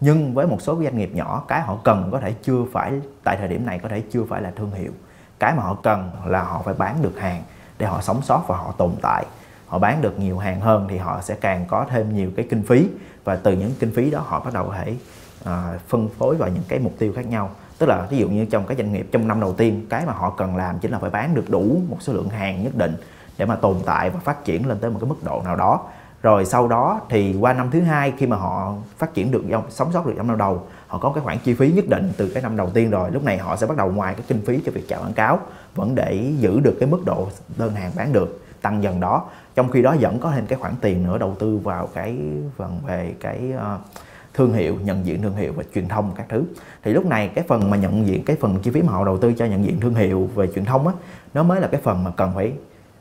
Nhưng 0.00 0.34
với 0.34 0.46
một 0.46 0.62
số 0.62 0.82
doanh 0.82 0.98
nghiệp 0.98 1.10
nhỏ 1.14 1.44
cái 1.48 1.60
họ 1.60 1.78
cần 1.84 2.08
có 2.12 2.20
thể 2.20 2.34
chưa 2.42 2.64
phải 2.72 2.92
tại 3.24 3.36
thời 3.36 3.48
điểm 3.48 3.66
này 3.66 3.78
có 3.78 3.88
thể 3.88 4.02
chưa 4.10 4.24
phải 4.24 4.42
là 4.42 4.52
thương 4.56 4.70
hiệu. 4.72 4.92
Cái 5.38 5.54
mà 5.56 5.62
họ 5.62 5.74
cần 5.82 6.10
là 6.26 6.42
họ 6.42 6.62
phải 6.64 6.74
bán 6.74 7.02
được 7.02 7.20
hàng 7.20 7.42
để 7.78 7.86
họ 7.86 8.00
sống 8.00 8.22
sót 8.22 8.44
và 8.48 8.56
họ 8.56 8.74
tồn 8.78 8.90
tại. 9.02 9.24
Họ 9.66 9.78
bán 9.78 10.02
được 10.02 10.18
nhiều 10.18 10.38
hàng 10.38 10.60
hơn 10.60 10.86
thì 10.90 10.96
họ 10.96 11.20
sẽ 11.22 11.34
càng 11.40 11.64
có 11.68 11.86
thêm 11.90 12.16
nhiều 12.16 12.30
cái 12.36 12.46
kinh 12.50 12.62
phí 12.62 12.88
và 13.24 13.36
từ 13.36 13.52
những 13.52 13.72
kinh 13.78 13.94
phí 13.94 14.10
đó 14.10 14.20
họ 14.26 14.40
bắt 14.40 14.54
đầu 14.54 14.66
có 14.66 14.74
thể 14.74 14.94
à, 15.44 15.78
phân 15.88 16.08
phối 16.08 16.36
vào 16.36 16.48
những 16.48 16.62
cái 16.68 16.78
mục 16.78 16.92
tiêu 16.98 17.12
khác 17.16 17.26
nhau. 17.26 17.50
Tức 17.78 17.86
là 17.86 18.06
ví 18.10 18.18
dụ 18.18 18.28
như 18.28 18.44
trong 18.44 18.66
cái 18.66 18.76
doanh 18.76 18.92
nghiệp 18.92 19.08
trong 19.12 19.28
năm 19.28 19.40
đầu 19.40 19.52
tiên 19.52 19.86
cái 19.90 20.06
mà 20.06 20.12
họ 20.12 20.30
cần 20.30 20.56
làm 20.56 20.78
chính 20.78 20.90
là 20.90 20.98
phải 20.98 21.10
bán 21.10 21.34
được 21.34 21.50
đủ 21.50 21.80
một 21.88 21.96
số 22.00 22.12
lượng 22.12 22.28
hàng 22.28 22.64
nhất 22.64 22.74
định 22.76 22.96
để 23.38 23.46
mà 23.46 23.56
tồn 23.56 23.76
tại 23.86 24.10
và 24.10 24.20
phát 24.20 24.44
triển 24.44 24.68
lên 24.68 24.78
tới 24.78 24.90
một 24.90 24.98
cái 25.00 25.08
mức 25.08 25.24
độ 25.24 25.42
nào 25.44 25.56
đó. 25.56 25.80
Rồi 26.22 26.44
sau 26.44 26.68
đó 26.68 27.00
thì 27.08 27.36
qua 27.40 27.52
năm 27.52 27.70
thứ 27.70 27.80
hai 27.80 28.12
khi 28.18 28.26
mà 28.26 28.36
họ 28.36 28.74
phát 28.98 29.14
triển 29.14 29.30
được 29.30 29.42
sống 29.70 29.92
sót 29.92 30.06
được 30.06 30.12
trong 30.16 30.26
năm 30.26 30.38
đầu 30.38 30.62
họ 30.86 30.98
có 30.98 31.12
cái 31.14 31.24
khoản 31.24 31.38
chi 31.38 31.54
phí 31.54 31.72
nhất 31.72 31.84
định 31.88 32.12
từ 32.16 32.30
cái 32.34 32.42
năm 32.42 32.56
đầu 32.56 32.70
tiên 32.70 32.90
rồi. 32.90 33.10
Lúc 33.10 33.24
này 33.24 33.38
họ 33.38 33.56
sẽ 33.56 33.66
bắt 33.66 33.76
đầu 33.76 33.90
ngoài 33.90 34.14
cái 34.14 34.24
kinh 34.28 34.44
phí 34.46 34.60
cho 34.66 34.72
việc 34.72 34.88
chạy 34.88 35.00
quảng 35.00 35.12
cáo 35.12 35.38
vẫn 35.74 35.94
để 35.94 36.32
giữ 36.38 36.60
được 36.60 36.76
cái 36.80 36.88
mức 36.88 37.00
độ 37.04 37.28
đơn 37.56 37.74
hàng 37.74 37.92
bán 37.96 38.12
được 38.12 38.44
tăng 38.62 38.82
dần 38.82 39.00
đó. 39.00 39.24
Trong 39.54 39.70
khi 39.70 39.82
đó 39.82 39.96
vẫn 40.00 40.18
có 40.18 40.30
thêm 40.30 40.46
cái 40.46 40.58
khoản 40.58 40.74
tiền 40.80 41.02
nữa 41.02 41.18
đầu 41.18 41.36
tư 41.38 41.60
vào 41.64 41.88
cái 41.94 42.18
phần 42.56 42.78
về 42.86 43.14
cái 43.20 43.52
uh, 43.56 43.80
thương 44.40 44.52
hiệu 44.52 44.76
nhận 44.84 45.06
diện 45.06 45.22
thương 45.22 45.36
hiệu 45.36 45.52
và 45.56 45.64
truyền 45.74 45.88
thông 45.88 46.12
các 46.16 46.26
thứ. 46.28 46.44
Thì 46.82 46.92
lúc 46.92 47.06
này 47.06 47.30
cái 47.34 47.44
phần 47.48 47.70
mà 47.70 47.76
nhận 47.76 48.06
diện 48.06 48.24
cái 48.24 48.36
phần 48.40 48.58
chi 48.62 48.70
phí 48.70 48.82
mà 48.82 48.92
họ 48.92 49.04
đầu 49.04 49.18
tư 49.18 49.32
cho 49.32 49.44
nhận 49.44 49.64
diện 49.64 49.80
thương 49.80 49.94
hiệu 49.94 50.30
về 50.34 50.46
truyền 50.54 50.64
thông 50.64 50.86
á 50.86 50.94
nó 51.34 51.42
mới 51.42 51.60
là 51.60 51.68
cái 51.68 51.80
phần 51.80 52.04
mà 52.04 52.10
cần 52.16 52.32
phải 52.34 52.52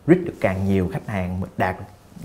reach 0.08 0.26
được 0.26 0.34
càng 0.42 0.66
nhiều 0.66 0.90
khách 0.94 1.08
hàng 1.08 1.42
đạt 1.58 1.76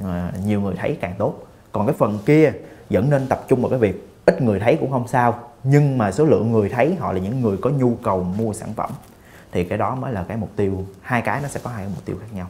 uh, 0.00 0.06
nhiều 0.46 0.60
người 0.60 0.74
thấy 0.76 0.96
càng 1.00 1.14
tốt. 1.18 1.34
Còn 1.72 1.86
cái 1.86 1.94
phần 1.98 2.18
kia 2.26 2.52
vẫn 2.90 3.10
nên 3.10 3.26
tập 3.26 3.44
trung 3.48 3.60
vào 3.60 3.70
cái 3.70 3.78
việc 3.78 4.08
ít 4.26 4.42
người 4.42 4.60
thấy 4.60 4.76
cũng 4.76 4.90
không 4.90 5.08
sao 5.08 5.38
nhưng 5.64 5.98
mà 5.98 6.12
số 6.12 6.24
lượng 6.24 6.52
người 6.52 6.68
thấy 6.68 6.94
họ 6.94 7.12
là 7.12 7.18
những 7.18 7.40
người 7.40 7.56
có 7.56 7.70
nhu 7.70 7.94
cầu 8.02 8.22
mua 8.38 8.52
sản 8.52 8.68
phẩm 8.76 8.90
thì 9.54 9.64
cái 9.64 9.78
đó 9.78 9.94
mới 9.94 10.12
là 10.12 10.24
cái 10.28 10.36
mục 10.36 10.50
tiêu 10.56 10.86
hai 11.02 11.22
cái 11.22 11.40
nó 11.42 11.48
sẽ 11.48 11.60
có 11.64 11.70
hai 11.70 11.84
mục 11.84 12.04
tiêu 12.04 12.16
khác 12.20 12.26
nhau. 12.34 12.46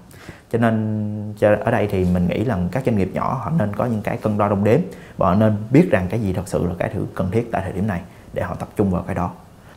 Cho 0.53 0.59
nên 0.59 1.35
ở 1.41 1.71
đây 1.71 1.89
thì 1.91 2.07
mình 2.15 2.29
nghĩ 2.29 2.45
là 2.45 2.59
các 2.73 2.83
doanh 2.87 2.97
nghiệp 2.97 3.11
nhỏ 3.15 3.41
họ 3.45 3.51
nên 3.59 3.77
có 3.77 3.85
những 3.85 4.03
cái 4.03 4.17
cân 4.17 4.39
đo 4.39 4.49
đong 4.49 4.65
đếm 4.65 4.81
và 5.17 5.29
họ 5.29 5.35
nên 5.35 5.57
biết 5.71 5.89
rằng 5.91 6.07
cái 6.11 6.21
gì 6.21 6.33
thật 6.33 6.49
sự 6.49 6.67
là 6.67 6.75
cái 6.79 6.91
thứ 6.95 7.07
cần 7.15 7.31
thiết 7.31 7.53
tại 7.53 7.63
thời 7.65 7.73
điểm 7.73 7.87
này 7.87 8.01
để 8.33 8.43
họ 8.43 8.55
tập 8.55 8.69
trung 8.77 8.91
vào 8.91 9.03
cái 9.03 9.15
đó. 9.15 9.31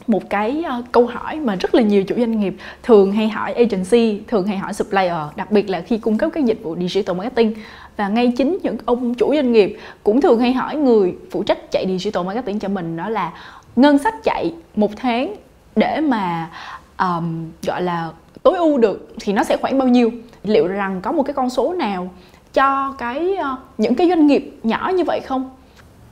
Một 0.08 0.30
cái 0.30 0.64
uh, 0.80 0.86
câu 0.92 1.06
hỏi 1.06 1.40
mà 1.40 1.56
rất 1.56 1.76
là 1.76 1.82
nhiều 1.82 2.04
chủ 2.04 2.16
doanh 2.18 2.40
nghiệp 2.40 2.56
thường 2.84 3.12
hay 3.12 3.30
hỏi 3.30 3.54
agency, 3.54 4.22
thường 4.28 4.48
hay 4.48 4.58
hỏi 4.58 4.74
supplier, 4.74 5.16
đặc 5.36 5.52
biệt 5.52 5.70
là 5.70 5.82
khi 5.82 5.98
cung 5.98 6.18
cấp 6.18 6.30
các 6.34 6.46
dịch 6.46 6.60
vụ 6.64 6.76
digital 6.80 7.16
marketing. 7.16 7.54
Và 7.98 8.08
ngay 8.08 8.34
chính 8.38 8.58
những 8.64 8.78
ông 8.86 9.14
chủ 9.14 9.34
doanh 9.36 9.52
nghiệp 9.52 9.78
cũng 10.04 10.22
thường 10.22 10.40
hay 10.40 10.54
hỏi 10.54 10.76
người 10.76 11.16
phụ 11.32 11.44
trách 11.44 11.72
chạy 11.72 11.86
digital 11.88 12.26
marketing 12.26 12.60
cho 12.60 12.70
mình 12.70 12.98
đó 12.98 13.10
là 13.10 13.34
ngân 13.76 13.98
sách 13.98 14.14
chạy 14.24 14.54
một 14.76 14.92
tháng 14.96 15.36
để 15.76 16.02
mà 16.02 16.50
um, 17.00 17.52
gọi 17.64 17.82
là 17.82 18.12
tối 18.44 18.58
ưu 18.58 18.78
được 18.78 19.14
thì 19.20 19.34
nó 19.34 19.44
sẽ 19.44 19.58
khoảng 19.58 19.78
bao 19.78 19.88
nhiêu? 19.88 20.12
Liệu 20.44 20.68
rằng 20.68 21.02
có 21.02 21.12
một 21.12 21.24
cái 21.24 21.34
con 21.34 21.50
số 21.50 21.74
nào 21.74 22.10
cho 22.54 22.96
cái 22.98 23.38
uh, 23.54 23.60
những 23.78 23.96
cái 23.96 24.10
doanh 24.10 24.28
nghiệp 24.28 24.60
nhỏ 24.64 24.92
như 24.96 25.04
vậy 25.04 25.20
không? 25.20 25.50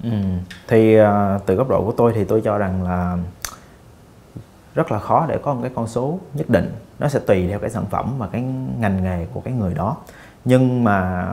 Ừ. 0.03 0.11
thì 0.67 1.01
uh, 1.01 1.07
từ 1.45 1.55
góc 1.55 1.69
độ 1.69 1.83
của 1.85 1.91
tôi 1.91 2.13
thì 2.15 2.23
tôi 2.23 2.41
cho 2.41 2.57
rằng 2.57 2.83
là 2.83 3.17
rất 4.75 4.91
là 4.91 4.99
khó 4.99 5.25
để 5.29 5.37
có 5.43 5.53
một 5.53 5.59
cái 5.61 5.71
con 5.75 5.87
số 5.87 6.19
nhất 6.33 6.49
định. 6.49 6.71
Nó 6.99 7.07
sẽ 7.07 7.19
tùy 7.19 7.47
theo 7.47 7.59
cái 7.59 7.69
sản 7.69 7.85
phẩm 7.89 8.13
và 8.17 8.27
cái 8.27 8.41
ngành 8.79 9.03
nghề 9.03 9.25
của 9.33 9.39
cái 9.39 9.53
người 9.53 9.73
đó. 9.73 9.97
Nhưng 10.45 10.83
mà 10.83 11.25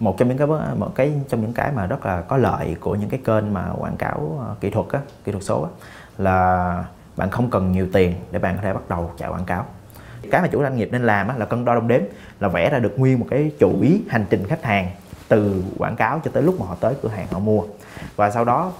một 0.00 0.18
trong 0.18 0.28
những 0.28 0.38
cái 0.38 0.46
một 0.76 0.94
cái 0.94 1.12
trong 1.28 1.40
những 1.40 1.52
cái 1.52 1.72
mà 1.72 1.86
rất 1.86 2.06
là 2.06 2.20
có 2.20 2.36
lợi 2.36 2.76
của 2.80 2.94
những 2.94 3.08
cái 3.08 3.20
kênh 3.24 3.54
mà 3.54 3.66
quảng 3.78 3.96
cáo 3.96 4.38
ờ, 4.48 4.54
kỹ 4.60 4.70
thuật 4.70 4.86
á, 4.92 5.00
kỹ 5.24 5.32
thuật 5.32 5.44
số 5.44 5.62
á, 5.62 5.70
là 6.18 6.84
bạn 7.16 7.30
không 7.30 7.50
cần 7.50 7.72
nhiều 7.72 7.88
tiền 7.92 8.14
để 8.30 8.38
bạn 8.38 8.56
có 8.56 8.62
thể 8.62 8.72
bắt 8.72 8.88
đầu 8.88 9.10
chạy 9.18 9.30
quảng 9.30 9.44
cáo. 9.44 9.66
Cái 10.30 10.42
mà 10.42 10.48
chủ 10.48 10.62
doanh 10.62 10.76
nghiệp 10.76 10.88
nên 10.92 11.02
làm 11.02 11.28
á, 11.28 11.34
là 11.38 11.46
cân 11.46 11.64
đo 11.64 11.74
đong 11.74 11.88
đếm 11.88 12.00
là 12.40 12.48
vẽ 12.48 12.70
ra 12.70 12.78
được 12.78 12.98
nguyên 12.98 13.20
một 13.20 13.26
cái 13.30 13.50
chuỗi 13.60 14.00
hành 14.08 14.24
trình 14.30 14.46
khách 14.48 14.64
hàng 14.64 14.90
từ 15.28 15.62
quảng 15.78 15.96
cáo 15.96 16.20
cho 16.24 16.30
tới 16.34 16.42
lúc 16.42 16.60
mà 16.60 16.66
họ 16.66 16.76
tới 16.80 16.94
cửa 17.02 17.08
hàng 17.08 17.26
họ 17.30 17.38
mua. 17.38 17.62
Và 18.16 18.30
sau 18.30 18.44
đó 18.44 18.72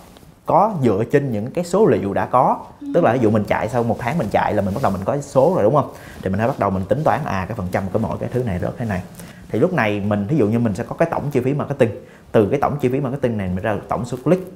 có 0.47 0.75
dựa 0.83 1.05
trên 1.13 1.33
những 1.33 1.51
cái 1.51 1.65
số 1.65 1.87
liệu 1.87 2.15
đã 2.15 2.27
có 2.27 2.59
tức 2.95 3.05
là 3.05 3.13
ví 3.13 3.19
dụ 3.19 3.31
mình 3.31 3.45
chạy 3.45 3.69
sau 3.69 3.83
một 3.83 3.97
tháng 3.99 4.19
mình 4.19 4.29
chạy 4.31 4.55
là 4.55 4.63
mình 4.63 4.75
bắt 4.75 4.81
đầu 4.83 4.93
mình 4.93 5.01
có 5.05 5.21
số 5.21 5.53
rồi 5.55 5.65
đúng 5.65 5.75
không? 5.75 5.93
Thì 6.23 6.31
mình 6.31 6.39
hãy 6.39 6.49
bắt 6.49 6.59
đầu 6.59 6.71
mình 6.71 6.85
tính 6.85 7.05
toán 7.05 7.21
à 7.25 7.45
cái 7.49 7.57
phần 7.57 7.67
trăm 7.73 7.85
của 7.93 7.99
mỗi 7.99 8.19
cái 8.21 8.29
thứ 8.33 8.43
này 8.43 8.59
rớt 8.59 8.75
thế 8.79 8.85
này. 8.85 9.03
Thì 9.49 9.59
lúc 9.59 9.73
này 9.73 10.01
mình 10.01 10.27
ví 10.27 10.37
dụ 10.37 10.47
như 10.47 10.59
mình 10.59 10.75
sẽ 10.75 10.85
có 10.89 10.97
cái 10.97 11.09
tổng 11.11 11.31
chi 11.31 11.41
phí 11.41 11.55
marketing 11.55 11.91
từ 12.33 12.49
cái 12.51 12.61
tổng 12.61 12.77
chi 12.81 12.89
phí 12.89 13.01
marketing 13.01 13.39
này 13.39 13.49
mình 13.49 13.65
ra 13.65 13.75
được 13.75 13.89
tổng 13.89 14.05
số 14.05 14.17
click 14.25 14.53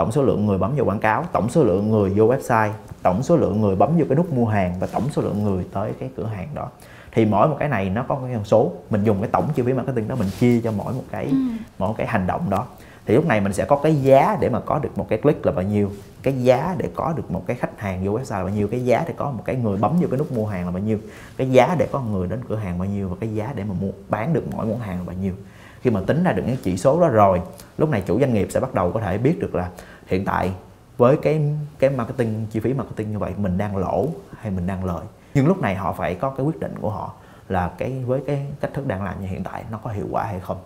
tổng 0.00 0.12
số 0.12 0.22
lượng 0.22 0.46
người 0.46 0.58
bấm 0.58 0.72
vào 0.76 0.84
quảng 0.86 1.00
cáo 1.00 1.24
tổng 1.32 1.48
số 1.48 1.64
lượng 1.64 1.90
người 1.90 2.10
vô 2.10 2.24
website 2.24 2.70
tổng 3.02 3.22
số 3.22 3.36
lượng 3.36 3.60
người 3.60 3.76
bấm 3.76 3.98
vô 3.98 4.04
cái 4.08 4.16
nút 4.16 4.32
mua 4.32 4.46
hàng 4.46 4.74
và 4.80 4.86
tổng 4.92 5.08
số 5.10 5.22
lượng 5.22 5.44
người 5.44 5.64
tới 5.72 5.92
cái 6.00 6.10
cửa 6.16 6.26
hàng 6.26 6.48
đó. 6.54 6.68
Thì 7.12 7.26
mỗi 7.26 7.48
một 7.48 7.56
cái 7.58 7.68
này 7.68 7.90
nó 7.90 8.04
có 8.08 8.14
cái 8.24 8.34
con 8.34 8.44
số 8.44 8.72
mình 8.90 9.04
dùng 9.04 9.20
cái 9.20 9.30
tổng 9.32 9.48
chi 9.54 9.62
phí 9.62 9.72
marketing 9.72 10.08
đó 10.08 10.16
mình 10.18 10.28
chia 10.40 10.60
cho 10.60 10.72
mỗi 10.72 10.92
một 10.92 11.02
cái 11.10 11.24
ừ. 11.24 11.36
mỗi 11.78 11.94
cái 11.96 12.06
hành 12.06 12.26
động 12.26 12.50
đó. 12.50 12.66
Thì 13.06 13.14
lúc 13.14 13.26
này 13.26 13.40
mình 13.40 13.52
sẽ 13.52 13.64
có 13.64 13.76
cái 13.76 13.94
giá 14.02 14.36
để 14.40 14.48
mà 14.48 14.60
có 14.60 14.78
được 14.78 14.98
một 14.98 15.06
cái 15.08 15.18
click 15.18 15.46
là 15.46 15.52
bao 15.52 15.64
nhiêu 15.64 15.90
cái 16.22 16.42
giá 16.42 16.74
để 16.78 16.88
có 16.94 17.12
được 17.16 17.30
một 17.30 17.46
cái 17.46 17.56
khách 17.56 17.80
hàng 17.80 18.04
vô 18.04 18.12
website 18.12 18.38
là 18.38 18.44
bao 18.44 18.54
nhiêu 18.54 18.68
cái 18.68 18.84
giá 18.84 19.04
để 19.06 19.14
có 19.16 19.30
một 19.30 19.42
cái 19.44 19.56
người 19.56 19.78
bấm 19.78 19.92
vô 20.00 20.06
cái 20.10 20.18
nút 20.18 20.32
mua 20.32 20.46
hàng 20.46 20.64
là 20.64 20.70
bao 20.70 20.82
nhiêu 20.82 20.98
cái 21.36 21.50
giá 21.50 21.76
để 21.78 21.88
có 21.92 22.00
người 22.00 22.28
đến 22.28 22.40
cửa 22.48 22.56
hàng 22.56 22.78
bao 22.78 22.88
nhiêu 22.88 23.08
và 23.08 23.16
cái 23.20 23.34
giá 23.34 23.52
để 23.56 23.64
mà 23.64 23.74
mua 23.80 23.90
bán 24.08 24.32
được 24.32 24.44
mỗi 24.52 24.66
món 24.66 24.78
hàng 24.78 24.98
là 24.98 25.04
bao 25.06 25.16
nhiêu 25.22 25.34
khi 25.80 25.90
mà 25.90 26.00
tính 26.06 26.24
ra 26.24 26.32
được 26.32 26.42
những 26.46 26.56
chỉ 26.62 26.76
số 26.76 27.00
đó 27.00 27.08
rồi, 27.08 27.42
lúc 27.78 27.90
này 27.90 28.02
chủ 28.06 28.20
doanh 28.20 28.34
nghiệp 28.34 28.48
sẽ 28.50 28.60
bắt 28.60 28.74
đầu 28.74 28.92
có 28.92 29.00
thể 29.00 29.18
biết 29.18 29.38
được 29.40 29.54
là 29.54 29.70
hiện 30.06 30.24
tại 30.24 30.52
với 30.96 31.16
cái 31.22 31.42
cái 31.78 31.90
marketing, 31.90 32.46
chi 32.50 32.60
phí 32.60 32.74
marketing 32.74 33.12
như 33.12 33.18
vậy 33.18 33.32
mình 33.36 33.58
đang 33.58 33.76
lỗ 33.76 34.08
hay 34.38 34.50
mình 34.50 34.66
đang 34.66 34.84
lợi 34.84 35.04
nhưng 35.34 35.46
lúc 35.46 35.60
này 35.60 35.74
họ 35.74 35.92
phải 35.92 36.14
có 36.14 36.30
cái 36.30 36.46
quyết 36.46 36.60
định 36.60 36.74
của 36.80 36.90
họ 36.90 37.12
là 37.48 37.70
cái, 37.78 38.04
với 38.06 38.20
cái 38.26 38.46
cách 38.60 38.70
thức 38.74 38.86
đang 38.86 39.04
làm 39.04 39.20
như 39.20 39.26
hiện 39.26 39.44
tại 39.44 39.64
nó 39.70 39.78
có 39.78 39.90
hiệu 39.90 40.06
quả 40.10 40.24
hay 40.24 40.40
không 40.40 40.56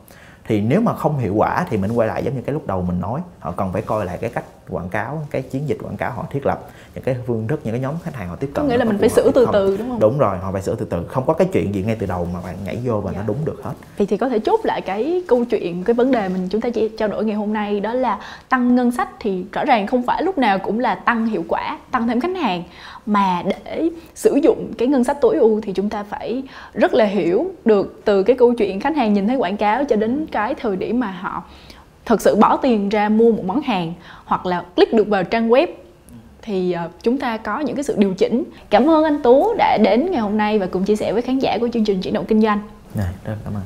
thì 0.46 0.60
nếu 0.60 0.80
mà 0.80 0.94
không 0.94 1.18
hiệu 1.18 1.34
quả 1.34 1.66
thì 1.70 1.76
mình 1.76 1.92
quay 1.92 2.08
lại 2.08 2.24
giống 2.24 2.34
như 2.34 2.42
cái 2.42 2.52
lúc 2.52 2.66
đầu 2.66 2.82
mình 2.82 3.00
nói. 3.00 3.20
Họ 3.38 3.52
cần 3.52 3.72
phải 3.72 3.82
coi 3.82 4.04
lại 4.04 4.18
cái 4.20 4.30
cách 4.30 4.44
quảng 4.68 4.88
cáo 4.88 5.22
cái 5.30 5.42
chiến 5.42 5.68
dịch 5.68 5.78
quảng 5.82 5.96
cáo 5.96 6.12
họ 6.12 6.26
thiết 6.30 6.46
lập 6.46 6.60
những 6.94 7.04
cái 7.04 7.16
phương 7.26 7.48
thức 7.48 7.60
những 7.64 7.72
cái 7.72 7.80
nhóm 7.80 7.94
khách 8.02 8.14
hàng 8.14 8.28
họ 8.28 8.36
tiếp 8.36 8.50
cận 8.54 8.64
có 8.64 8.70
nghĩa 8.70 8.76
là 8.76 8.84
mình 8.84 8.98
phải 8.98 9.08
sửa 9.08 9.30
từ 9.30 9.46
từ 9.52 9.76
đúng 9.76 9.88
không? 9.88 10.00
Đúng 10.00 10.18
rồi 10.18 10.38
họ 10.38 10.52
phải 10.52 10.62
sửa 10.62 10.74
từ 10.74 10.84
từ. 10.84 11.06
Không 11.08 11.26
có 11.26 11.32
cái 11.32 11.48
chuyện 11.52 11.74
gì 11.74 11.82
ngay 11.82 11.96
từ 12.00 12.06
đầu 12.06 12.28
mà 12.34 12.40
bạn 12.44 12.56
nhảy 12.64 12.78
vô 12.84 13.00
và 13.00 13.12
dạ. 13.12 13.18
nó 13.18 13.24
đúng 13.26 13.44
được 13.44 13.60
hết. 13.64 13.72
Thì 13.98 14.06
thì 14.06 14.16
có 14.16 14.28
thể 14.28 14.38
chốt 14.38 14.60
lại 14.64 14.80
cái 14.80 15.24
câu 15.28 15.44
chuyện 15.44 15.84
cái 15.84 15.94
vấn 15.94 16.12
đề 16.12 16.28
mình 16.28 16.48
chúng 16.48 16.60
ta 16.60 16.70
chỉ 16.70 16.88
trao 16.98 17.08
đổi 17.08 17.24
ngày 17.24 17.36
hôm 17.36 17.52
nay 17.52 17.80
đó 17.80 17.94
là 17.94 18.18
tăng 18.48 18.74
ngân 18.74 18.90
sách 18.90 19.08
thì 19.20 19.44
rõ 19.52 19.64
ràng 19.64 19.86
không 19.86 20.02
phải 20.02 20.22
lúc 20.22 20.38
nào 20.38 20.58
cũng 20.58 20.80
là 20.80 20.94
tăng 20.94 21.26
hiệu 21.26 21.44
quả 21.48 21.78
tăng 21.90 22.08
thêm 22.08 22.20
khách 22.20 22.36
hàng 22.36 22.62
mà 23.06 23.42
để 23.64 23.88
sử 24.14 24.34
dụng 24.42 24.72
cái 24.78 24.88
ngân 24.88 25.04
sách 25.04 25.20
tối 25.20 25.36
ưu 25.36 25.60
thì 25.60 25.72
chúng 25.72 25.88
ta 25.88 26.02
phải 26.02 26.42
rất 26.74 26.94
là 26.94 27.04
hiểu 27.04 27.50
được 27.64 28.00
từ 28.04 28.22
cái 28.22 28.36
câu 28.36 28.54
chuyện 28.54 28.80
khách 28.80 28.96
hàng 28.96 29.12
nhìn 29.12 29.28
thấy 29.28 29.36
quảng 29.36 29.56
cáo 29.56 29.84
cho 29.84 29.96
đến 29.96 30.26
cái 30.32 30.54
thời 30.54 30.76
điểm 30.76 31.00
mà 31.00 31.10
họ 31.10 31.42
thực 32.04 32.20
sự 32.20 32.36
bỏ 32.36 32.56
tiền 32.56 32.88
ra 32.88 33.08
mua 33.08 33.32
một 33.32 33.44
món 33.44 33.60
hàng 33.60 33.92
hoặc 34.24 34.46
là 34.46 34.64
click 34.76 34.92
được 34.92 35.08
vào 35.08 35.24
trang 35.24 35.48
web. 35.48 35.66
Thì 36.42 36.72
ờ, 36.72 36.90
chúng 37.02 37.18
ta 37.18 37.36
có 37.36 37.60
những 37.60 37.76
cái 37.76 37.84
sự 37.84 37.94
điều 37.98 38.14
chỉnh. 38.14 38.44
Cảm 38.70 38.90
ơn 38.90 39.04
anh 39.04 39.22
tú 39.22 39.54
đã 39.58 39.78
đến 39.84 40.10
ngày 40.10 40.20
hôm 40.20 40.36
nay 40.36 40.58
và 40.58 40.66
cùng 40.66 40.84
chia 40.84 40.96
sẻ 40.96 41.12
với 41.12 41.22
khán 41.22 41.38
giả 41.38 41.58
của 41.60 41.68
chương 41.72 41.84
trình 41.84 42.00
chuyển 42.00 42.14
động 42.14 42.24
kinh 42.28 42.42
doanh. 42.42 42.60
Này 42.94 43.12
rất 43.24 43.36
cảm 43.44 43.54
ơn. 43.54 43.62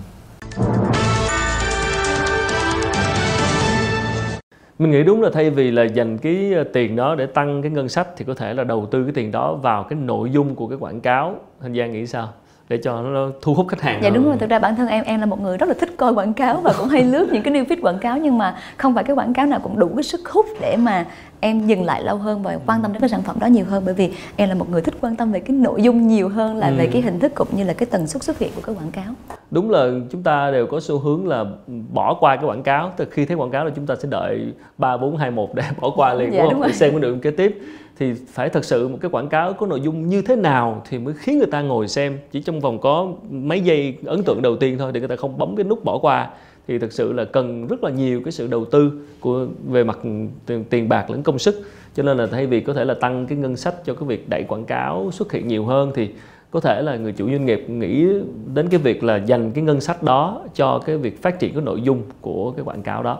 Mình 4.78 4.90
nghĩ 4.90 5.02
đúng 5.02 5.23
là 5.23 5.30
thay 5.32 5.50
vì 5.50 5.70
là 5.70 5.82
dành 5.82 6.18
cái 6.18 6.52
ờ, 6.56 6.64
tiền 6.64 6.97
đó 6.97 7.14
để 7.14 7.26
tăng 7.26 7.62
cái 7.62 7.70
ngân 7.70 7.88
sách 7.88 8.08
thì 8.16 8.25
có 8.25 8.35
thể 8.35 8.54
là 8.54 8.64
đầu 8.64 8.87
tư 8.87 9.04
cái 9.04 9.12
tiền 9.14 9.32
đó 9.32 9.54
vào 9.54 9.82
cái 9.82 9.99
nội 9.99 10.30
dung 10.30 10.54
của 10.54 10.66
cái 10.66 10.78
quảng 10.80 11.00
cáo. 11.00 11.35
Thanh 11.61 11.75
giang 11.75 11.92
nghĩ 11.92 12.06
sao? 12.06 12.28
Để 12.68 12.76
cho 12.76 13.02
nó 13.02 13.28
thu 13.42 13.54
hút 13.54 13.68
khách 13.68 13.80
hàng 13.80 14.00
dạ 14.02 14.11
đúng 14.11 14.25
rồi. 14.25 14.37
Thực 14.38 14.50
ra 14.50 14.58
bản 14.58 14.76
thân 14.76 14.88
em 14.88 15.04
em 15.04 15.20
là 15.20 15.26
một 15.26 15.40
người 15.40 15.58
rất 15.58 15.68
là 15.68 15.75
thích 15.80 15.94
coi 15.97 16.12
quảng 16.12 16.35
cáo 16.35 16.61
và 16.61 16.73
cũng 16.78 16.88
hay 16.88 17.04
lướt 17.04 17.28
những 17.32 17.42
cái 17.42 17.54
new 17.54 17.64
feed 17.64 17.76
quảng 17.82 17.99
cáo 17.99 18.18
nhưng 18.18 18.38
mà 18.38 18.56
không 18.76 18.94
phải 18.94 19.04
cái 19.04 19.16
quảng 19.16 19.35
cáo 19.35 19.47
nào 19.47 19.61
cũng 19.62 19.78
đủ 19.78 19.90
cái 19.97 20.02
sức 20.02 20.28
hút 20.28 20.47
để 20.61 20.76
mà 20.76 21.06
em 21.40 21.66
dừng 21.66 21.85
lại 21.85 22.02
lâu 22.02 22.16
hơn 22.16 22.42
và 22.42 22.59
quan 22.66 22.83
tâm 22.83 22.92
đến 22.92 23.00
cái 23.00 23.09
sản 23.09 23.23
phẩm 23.23 23.37
đó 23.40 23.47
nhiều 23.47 23.64
hơn 23.64 23.83
bởi 23.85 23.95
vì 23.95 24.12
em 24.37 24.49
là 24.49 24.54
một 24.54 24.71
người 24.71 24.83
thích 24.83 24.95
quan 25.00 25.16
tâm 25.16 25.33
về 25.33 25.40
cái 25.40 25.57
nội 25.57 25.83
dung 25.83 26.09
nhiều 26.09 26.28
hơn 26.28 26.57
là 26.57 26.68
ừ. 26.68 26.75
về 26.78 26.88
cái 26.92 27.02
hình 27.02 27.18
thức 27.18 27.33
cũng 27.35 27.49
như 27.52 27.64
là 27.64 27.73
cái 27.73 27.87
tần 27.90 28.07
suất 28.07 28.23
xuất 28.23 28.38
hiện 28.38 28.50
của 28.57 28.62
cái 28.62 28.75
quảng 28.75 28.90
cáo. 28.90 29.14
Đúng 29.50 29.71
là 29.71 29.90
chúng 30.11 30.23
ta 30.23 30.50
đều 30.50 30.66
có 30.66 30.80
xu 30.80 30.99
hướng 30.99 31.28
là 31.28 31.45
bỏ 31.92 32.14
qua 32.21 32.37
cái 32.37 32.45
quảng 32.45 32.62
cáo 32.62 32.92
từ 32.97 33.04
khi 33.11 33.25
thấy 33.25 33.37
quảng 33.37 33.50
cáo 33.50 33.64
là 33.64 33.71
chúng 33.76 33.87
ta 33.87 33.95
sẽ 33.97 34.09
đợi 34.09 34.52
ba 34.78 34.97
bốn 34.97 35.16
hai 35.16 35.30
một 35.30 35.54
để 35.54 35.62
bỏ 35.80 35.90
qua 35.97 36.14
liền 36.14 36.33
dạ, 36.33 36.42
đúng 36.42 36.52
không? 36.52 36.62
Để 36.62 36.73
xem 36.73 36.90
cái 36.90 37.00
nội 37.00 37.11
dung 37.11 37.21
kế 37.21 37.30
tiếp. 37.30 37.59
Thì 37.99 38.14
phải 38.33 38.49
thật 38.49 38.64
sự 38.64 38.88
một 38.88 38.99
cái 39.00 39.11
quảng 39.11 39.28
cáo 39.28 39.52
có 39.52 39.66
nội 39.66 39.80
dung 39.80 40.09
như 40.09 40.23
thế 40.23 40.37
nào 40.37 40.83
thì 40.88 40.99
mới 40.99 41.14
khiến 41.14 41.38
người 41.38 41.47
ta 41.47 41.61
ngồi 41.61 41.88
xem 41.88 42.18
chỉ 42.33 42.42
trong 42.42 42.61
vòng 42.61 42.78
có 42.78 43.09
mấy 43.30 43.61
giây 43.61 43.97
ấn 44.07 44.23
tượng 44.23 44.42
đầu 44.42 44.57
tiên 44.57 44.78
thôi 44.78 44.90
thì 44.95 45.00
người 45.00 45.09
ta 45.09 45.16
không 45.16 45.38
bấm 45.38 45.57
cái 45.57 45.64
nút 45.64 45.85
bỏ 45.85 45.99
qua 45.99 46.28
thì 46.68 46.78
thực 46.78 46.92
sự 46.92 47.12
là 47.12 47.25
cần 47.25 47.66
rất 47.66 47.84
là 47.84 47.90
nhiều 47.90 48.22
cái 48.25 48.32
sự 48.32 48.46
đầu 48.46 48.64
tư 48.64 48.92
của 49.20 49.46
về 49.68 49.84
mặt 49.84 49.98
tiền, 50.46 50.64
tiền 50.70 50.88
bạc 50.88 51.10
lẫn 51.10 51.22
công 51.22 51.38
sức. 51.38 51.62
Cho 51.94 52.02
nên 52.02 52.16
là 52.16 52.26
thay 52.26 52.46
vì 52.46 52.60
có 52.60 52.75
thể 52.75 52.84
là 52.84 52.94
tăng 52.94 53.26
cái 53.26 53.38
ngân 53.38 53.56
sách 53.56 53.75
cho 53.84 53.94
cái 53.94 54.08
việc 54.08 54.28
đẩy 54.28 54.44
quảng 54.48 54.64
cáo 54.64 55.10
xuất 55.12 55.32
hiện 55.32 55.48
nhiều 55.48 55.64
hơn 55.64 55.92
thì 55.94 56.10
có 56.50 56.60
thể 56.60 56.82
là 56.82 56.96
người 56.96 57.12
chủ 57.12 57.30
doanh 57.30 57.46
nghiệp 57.46 57.64
nghĩ 57.68 58.06
đến 58.54 58.68
cái 58.68 58.80
việc 58.80 59.04
là 59.04 59.16
dành 59.16 59.50
cái 59.52 59.64
ngân 59.64 59.80
sách 59.80 60.02
đó 60.02 60.44
cho 60.54 60.82
cái 60.87 60.96
việc 60.96 61.22
phát 61.22 61.38
triển 61.38 61.52
cái 61.52 61.62
nội 61.62 61.80
dung 61.82 62.02
của 62.20 62.50
cái 62.50 62.64
quảng 62.64 62.82
cáo 62.82 63.02
đó. 63.02 63.18